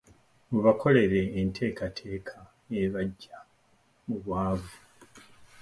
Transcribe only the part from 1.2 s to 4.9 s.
enteekateeka ebaggya mu bwavu,